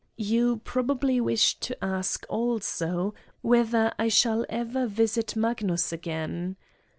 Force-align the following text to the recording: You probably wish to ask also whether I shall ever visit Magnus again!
You 0.17 0.57
probably 0.63 1.21
wish 1.21 1.59
to 1.59 1.85
ask 1.85 2.25
also 2.27 3.13
whether 3.43 3.93
I 3.99 4.07
shall 4.07 4.47
ever 4.49 4.87
visit 4.87 5.35
Magnus 5.35 5.93
again! 5.93 6.57